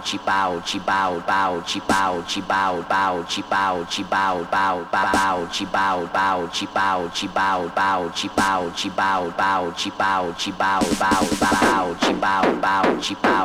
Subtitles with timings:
[0.00, 11.82] 七八五七八五八五七八五七八五八五七八五七八五八五八八五七八五八五七八五七八五八五七八五七八五八五七八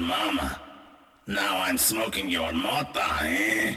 [0.00, 0.60] mama.
[1.26, 3.76] Now I'm smoking your mota, eh?